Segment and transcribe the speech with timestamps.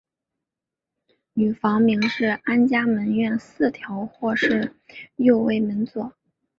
[1.33, 4.75] 女房名是安嘉门院四条或是
[5.17, 6.15] 右卫门佐。